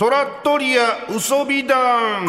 [0.00, 2.26] トラットリア嘘美談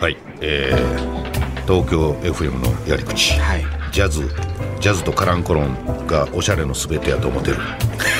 [0.00, 3.64] はいえー、東京 FM のやり口、はい。
[3.90, 4.28] ジャズ
[4.78, 7.56] ジャズとカランコロンがおしゃれのすべてやと思ってる。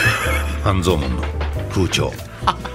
[0.65, 1.23] 半蔵門の
[1.71, 2.13] 風潮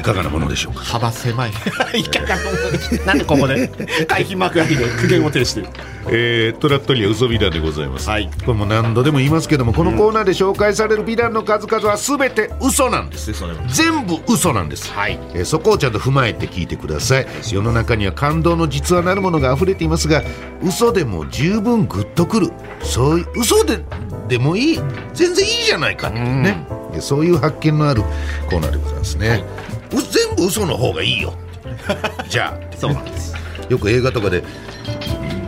[0.00, 0.80] いかがなものでしょうか？
[0.80, 1.50] 幅狭い。
[1.94, 2.98] いかがなもの？
[2.98, 3.68] でなんでここで？
[4.08, 5.66] 回避幕ありで苦言を呈してる。
[6.08, 8.30] えー、トラットリア嘘美談でございます、はい。
[8.44, 13.32] これも何度でも言いますけどもこのコーナーで紹介される美談の数々は全て嘘なんです。
[13.34, 15.18] それは全部嘘なんです、はい。
[15.34, 17.26] えーそこをちゃんと踏まえて聞いてください。
[17.42, 20.22] 世の中には感動の実話なるものが溢れていますが
[20.62, 22.50] 嘘でも十分グッとくる。
[22.82, 23.80] そういう嘘で
[24.28, 24.80] でもいい。
[25.12, 28.02] 全然いいじゃないかっていうね、でそういう発見のある
[28.48, 29.44] コーナーでございますね、
[29.92, 31.34] う全部嘘の方がいいよ。
[32.28, 32.76] じゃあ。
[32.76, 33.34] そうなんです。
[33.68, 34.42] よく映画とかで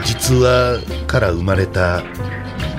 [0.04, 2.02] 実話から生まれた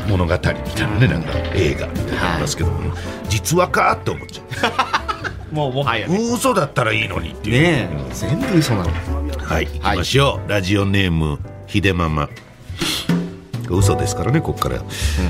[0.07, 0.63] 物語みたいな
[0.99, 2.93] ね、なんか映画みたいなのありますけども、
[3.29, 5.03] 実話かって思っちゃ
[5.51, 6.17] もうもはやね。
[6.17, 8.13] う嘘だったらいいのにっていう、ねえ。
[8.13, 8.89] 全部嘘なの。
[9.37, 9.67] はい。
[9.67, 12.29] 行きましょう、ラジオネームひでママ。
[13.69, 14.81] 嘘ですからねここから、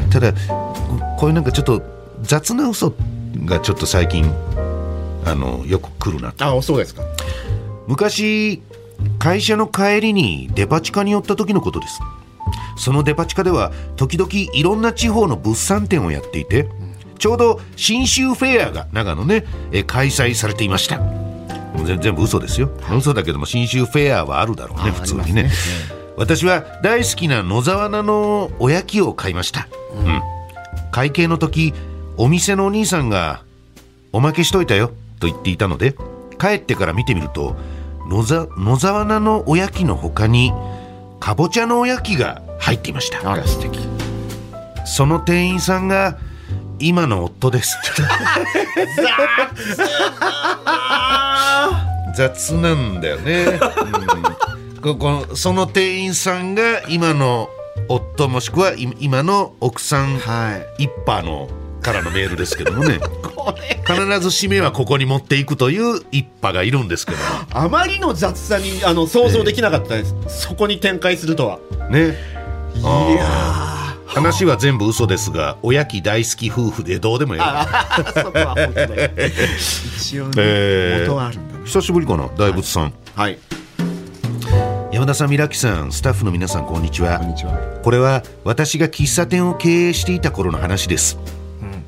[0.10, 0.74] ただこ
[1.18, 1.82] こういうなんかちょっと
[2.22, 2.94] 雑な嘘
[3.46, 4.32] がちょっと最近
[5.26, 6.46] あのよく来るなと。
[6.46, 7.02] あそうですか。
[7.88, 8.62] 昔
[9.20, 12.00] 会社の帰りにデパ地下に寄った時のことです。
[12.78, 16.68] そのデパ地下では時々いろんな地方の物産展をやっていて
[17.20, 21.00] ちょうど新州フェアが長野ねえ開催されていました。
[21.86, 22.70] 全全部嘘ですよ。
[22.96, 25.42] 嘘だけども新州フェアはあるだろうねあ普通にね。
[25.42, 25.50] あり
[26.16, 30.22] 私は大好きな野沢菜のおやきを買いました、うん、
[30.92, 31.74] 会計の時
[32.18, 33.44] お店のお兄さんが
[34.12, 35.96] おまけしといたよと言っていたので
[36.40, 37.56] 帰ってから見てみると
[38.08, 40.52] 野沢菜のおやきの他に
[41.20, 43.32] かぼちゃのおやきが入っていました。
[43.32, 43.80] あら素敵。
[44.86, 46.18] その店員さんが
[46.80, 47.78] 今の夫です。
[52.16, 52.54] 雑。
[52.56, 53.60] なんだよね、
[54.76, 57.50] うん、ここのその店員さんが今の
[57.88, 60.84] 夫もしくはい今の奥さんはい。
[60.84, 61.48] 一派の
[61.84, 63.00] からのメールですけどもね。
[63.86, 67.18] 必ず締めはここに持っていくという一派がいるんですけど
[67.52, 71.60] あまりの雑さにあの想像できなかったです、そこに展開するとは。
[71.90, 72.18] ね。
[72.76, 77.42] いあ話は全部嘘ですがおやき大好き夫婦でどうでもいい
[79.98, 81.08] 一応ね、えー。
[81.08, 81.62] 元はあるんだね。
[81.66, 83.38] 久しぶりかな大仏さん、はい。
[84.92, 87.18] 山田さん、ミラキさん、スタッフの皆さん、こんにちは。
[87.18, 87.54] こんにちは。
[87.84, 91.18] これは私が喫茶店を経営していた頃の話です。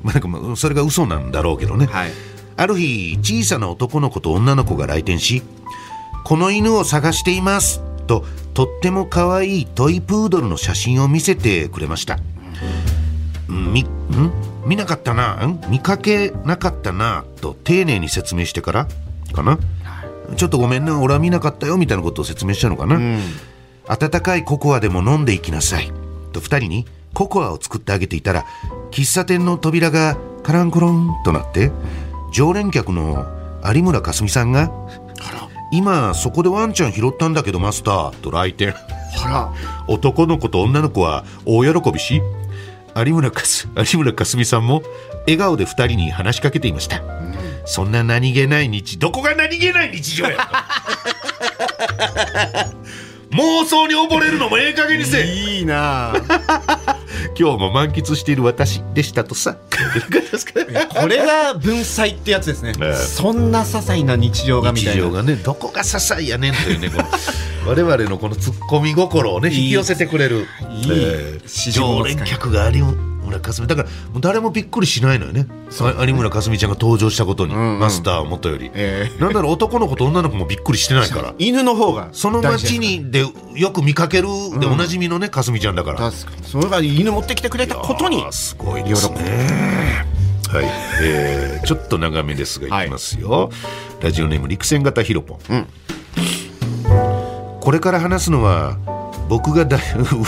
[0.06, 1.86] まあ、なんかまあそれが嘘なんだろうけどね。
[1.86, 2.10] はい
[2.58, 5.42] ある日、小さな男の子と女の子が来店し、
[6.24, 8.24] この犬を探していますと、
[8.54, 12.16] とっても可愛いトイプードルの写真を見せてくれました。
[12.16, 13.86] んみ、ん？
[14.64, 15.60] 見なかったな、ん？
[15.68, 18.88] 見かけなかったな、と丁寧に説明してから、
[19.34, 19.58] かな？
[20.38, 22.98] ちょっとごめんな、俺は見なかったよ、みたいなことを説明したのかな。
[23.86, 25.92] 温かいココアでも飲んでいきなさい。
[26.32, 26.86] と二人に
[27.16, 28.44] ココアを作ってあげていたら、
[28.90, 31.72] 喫茶店の扉がカランコロンとなって、
[32.30, 33.26] 常連客の
[33.64, 34.70] 有村架純さんが、
[35.72, 38.20] 今そこでワンちゃん拾ったんだけどマスター。
[38.20, 38.74] と来店。
[39.88, 42.20] 男の子と女の子は大喜びし、
[42.94, 44.82] 有村かす有村架純さんも
[45.20, 47.02] 笑顔で二人に話しかけていました。
[47.64, 50.36] そんな何気ない日、どこが何気ない日常や。
[53.32, 55.24] 妄想に溺れるのもええ加減にせえ。
[55.24, 56.16] いいなあ
[57.38, 59.56] 今日も満喫している私でしたとさ。
[61.00, 62.94] これが文才ってやつですね、ええ。
[62.94, 65.02] そんな些細な日常がみたいな。
[65.02, 67.08] 日常がねどこが些細やねんというねこの
[67.66, 70.46] 我々のこのツッコミ心をね引き寄せてくれる。
[70.82, 70.90] いい。
[70.90, 71.48] ええ。
[71.48, 72.14] 市場の使い。
[72.14, 75.46] 常連客が有村架純だからもう誰もびっくりしないのよね。
[75.80, 79.20] あ有村架純ちゃんが登場したことに、マスターをもとより、ええ。
[79.20, 81.34] なんだろう男の子と女の子もびっくりしてないから。
[81.38, 84.28] 犬の方がその大事です街にでよく見かける
[84.58, 86.10] でおなじみのねかすみちゃんだから。
[86.10, 88.24] それが犬持ってきてくれたことに。
[88.30, 90.06] すごいですね。
[90.48, 90.64] はい、
[91.02, 93.50] えーちょっと長めですがいきますよ、
[94.00, 95.66] ラジオネーム陸戦型ヒロポン、
[97.60, 98.78] これから話すのは
[99.28, 99.80] 僕がだい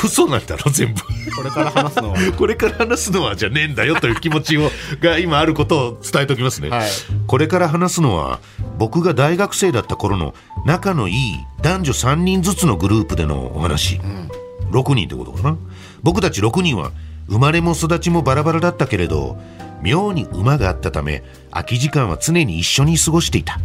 [0.05, 1.01] 嘘なんだろ全部。
[1.37, 2.19] これから話すのは。
[2.37, 6.89] これから話すのはじゃねえんだよという気持ちをが今あることを伝えておきますね、はい。
[7.27, 8.41] これから話すのは
[8.79, 10.35] 僕が大学生だった頃の
[10.65, 14.01] 仲のいい男女3人ずつのグループでのお話、
[14.73, 15.57] 6人ってことかな。
[16.03, 16.91] 僕たち6人は
[17.29, 19.39] 生まれも育ちもバラバラだったけれど
[19.83, 23.61] 妙に馬があったため空き時間は常に一緒に過ごしていた。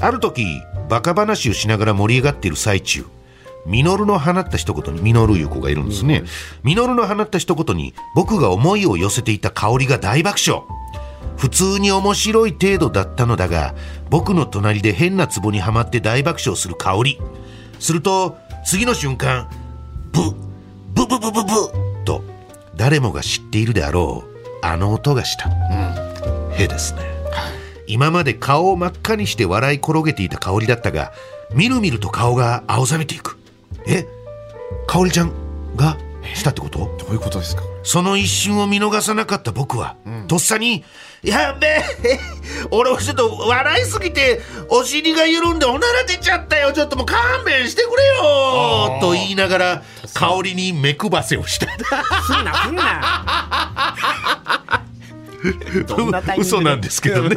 [0.00, 0.44] ある時
[0.88, 3.04] バカ話をしながら盛り上がっている最中
[3.66, 6.24] ミノルの放った一言にミノルいう子がいるんですね、
[6.62, 10.62] ミノルの放った一言に僕が思いを寄せていた香りが大爆笑。
[11.36, 13.74] 普通に面白い程度だったのだが
[14.10, 17.18] 僕の隣で変な壺にはまって大爆笑する香り。
[17.78, 19.48] すると次の瞬間
[20.12, 20.20] ブ
[20.94, 21.50] ブブブブブ
[22.04, 22.22] と
[22.76, 24.32] 誰もが知っているであろう
[24.64, 25.50] あの音がした、
[26.54, 27.00] へですね。
[27.88, 31.12] 今まで顔を真っ赤にして笑い転げていた香りだったが
[31.52, 33.38] みるみると顔が青ざめていく
[33.86, 34.06] え
[34.86, 35.32] 香りちゃん
[35.76, 35.96] が
[36.34, 36.78] したってこと？
[36.98, 37.62] どういうことですか？
[37.82, 39.96] その一瞬を見逃さなかった僕は、
[40.28, 40.84] とっさに
[41.22, 41.82] 「やべえ
[42.70, 46.72] 俺ちょっと笑いすぎてお尻が緩んでおなら出ちゃったよ。
[46.72, 49.82] ちょっともう勘弁してくれよ」と言いながら
[50.14, 50.72] 香りに。
[50.72, 51.66] 目くばせをした。
[52.22, 54.84] すんなすんな。
[56.38, 57.36] 嘘なんですけどね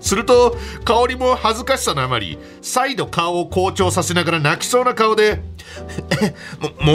[0.00, 5.40] すると香りも恥ずかしさのあまり再度顔を好調させながら泣きそうな顔で
[6.80, 6.92] 「も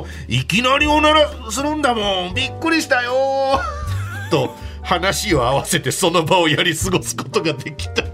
[0.00, 2.34] もういきなりおならするんだもん。
[2.34, 3.60] びっくりしたよ」
[4.30, 8.04] と話を合わせてその場をやり過ごすことができた。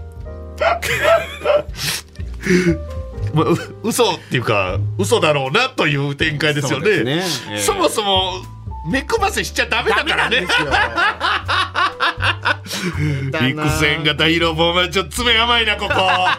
[3.33, 3.43] ま
[3.83, 6.97] 嘘っていうか嘘だろうなという展開ですよね。
[6.97, 7.23] そね。
[7.51, 7.59] ええ。
[7.59, 8.41] そもそも
[8.89, 10.47] 目くばせしちゃダメだからね
[12.91, 15.93] 陸戦型ヒロポンはちょっと爪甘いなここ。
[15.95, 16.37] あ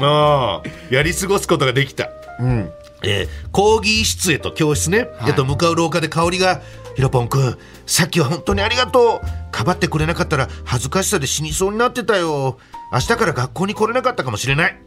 [0.00, 2.08] あやり過ごすことができた、
[2.40, 2.70] うん。
[3.02, 5.08] えー講義室へと教室ね、はい。
[5.28, 6.60] えっと向かう廊下で香りが
[6.96, 9.26] 「ヒロポンくんさっきは本当にありがとう。
[9.50, 12.58] かばってくれなかったら恥ずかしさで死にそうになってたよ。
[12.92, 14.78] 明日から学校に来れなかったかもしれない。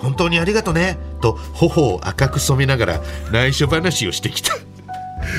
[0.00, 3.00] 本当にありがとね」と頬を赤く染めながら
[3.32, 4.54] 内緒話をしてきた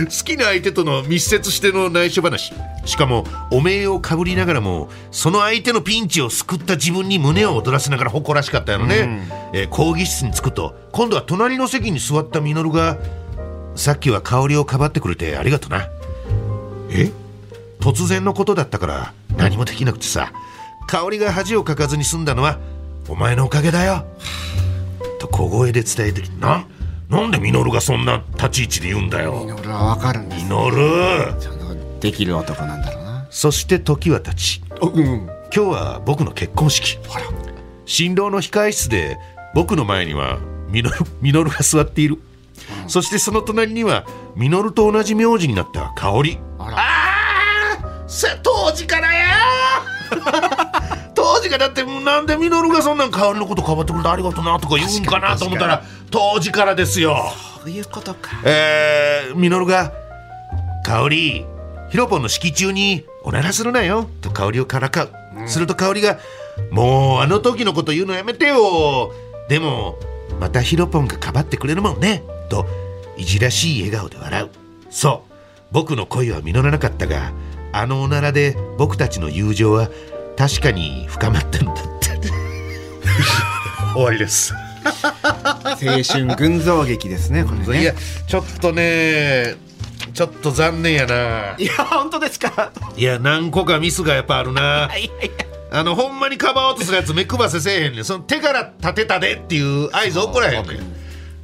[0.06, 2.54] 好きな相手との密接しての内緒話。
[2.86, 12.98] しかもお面をかぶりながらもその相手のピンチを救った自分に胸を躍らせながら誇らしかったよね、えー講義室に着くと今度は隣の席に座った稔が
[13.76, 15.88] 「さっきは香りをかばってくれてありがとな」
[16.92, 17.12] え？
[17.80, 20.32] 突然のことだったから何もできなくてさ。
[20.88, 22.58] 香りが恥をかかずに済んだのは
[23.08, 24.06] お前のおかげだよ。
[25.20, 26.68] と小声で伝えてきたな？
[27.10, 29.42] なんで稔がそんな立ち位置で言うんだよ。
[29.44, 30.46] 俺はわかるんです。
[30.48, 33.26] 稔そのできる男なんだろうな。
[33.32, 34.62] そして時は経ち。
[34.82, 36.98] うん今日は僕の結婚式。
[37.08, 37.26] ほら。
[37.86, 39.18] 新郎の控え室で
[39.56, 40.38] 僕の前には
[40.70, 42.20] ミノル ミノルが座っている、
[42.88, 44.06] そしてその隣には
[44.36, 46.78] ミノルと同じ名字になった香りあら。
[46.78, 47.00] あ
[48.44, 49.26] 当時からや
[50.10, 50.59] 当
[51.50, 57.18] 時からだってなんでミノルがそんなん香りのことかばってくれてありがとうなとか言うんかなと思ったら当時からですよ。
[57.62, 58.42] そういうことか。
[58.46, 59.92] えー、ミノルが
[60.86, 61.46] 「香り
[61.90, 65.10] ヒロポンの式中におならするなよ」と香りをからかう、
[65.48, 66.20] すると香りが
[66.72, 69.12] 「もうあの時のこと言うのやめてよ。
[69.50, 69.98] でも
[70.40, 72.68] またヒロポンがかばってくれるもんね」と
[73.18, 74.50] いじらしい笑顔で笑う。
[74.90, 75.30] そう。
[75.72, 77.32] 僕の恋は実らなかったが
[77.72, 79.90] あのおならで僕たちの友情は
[80.40, 82.10] 確かに深まったんだって。
[83.94, 84.54] 終わりです。
[85.66, 87.82] 青春群像劇ですねこれね。
[87.82, 87.94] いや
[88.26, 89.56] ちょっとね
[90.14, 91.56] ちょっと残念やな。
[91.58, 92.72] いや本当ですか？
[92.96, 94.90] いや何個かミスがやっぱあるな。
[94.96, 95.46] いやいや。
[95.72, 98.06] あのほんまにかばおうとするやつ目くばせせえへんねん。
[98.06, 100.78] その手から立てたでっていう合図怒らへんねん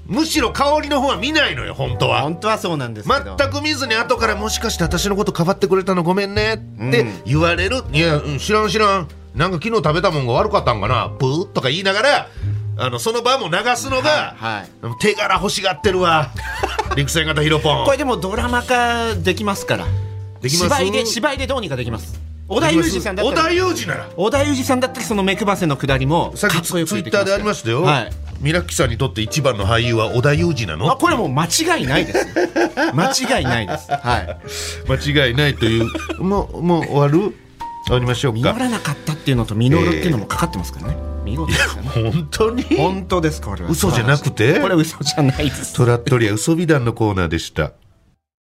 [0.06, 2.22] むしろ香りの方は見ないのよ本当は。
[2.22, 6.58] 本当はそうなんです全く見ずに後からもしかして私のことかばってくれたのごめんねっ
[6.92, 7.22] てうん。
[7.26, 9.08] 言われる、いやうん知らん知らん。
[9.34, 12.28] なんか昨日食べたもんが悪かったんかなプーとか言いながら
[12.78, 16.30] あのその場も流すのが、はい手柄欲しがってるわ。
[16.96, 17.86] 陸戦型ヒロポン。
[17.86, 19.86] これでもドラマ化できますから。
[20.42, 20.76] できます？
[20.76, 22.20] 芝居で芝居でどうにかできます。
[22.48, 24.08] 織田裕二さんだったら織田裕二なら。
[24.16, 32.28] 織田裕二さんだったらその目配せのくだりもさっきツイッターでありましたよ、はいミラッキさんにとって一番の俳優は織田裕二なあのこれもう間違いないです。
[32.94, 33.92] 間違いないです。
[33.92, 34.38] はい。
[34.88, 35.90] 間違いないという。
[36.22, 37.36] もうもう終わる？
[37.88, 40.98] 終わりましょう実からなかったっていうのと実るっていうのもかかってますからね。
[41.24, 41.90] 見事ですよね。
[42.12, 42.64] 本当に？
[42.64, 43.70] 本当ですこれは。
[43.70, 44.60] 嘘じゃなくて？
[44.60, 45.74] これ嘘じゃないです。
[45.74, 47.72] トラットリア嘘美談のコーナーでした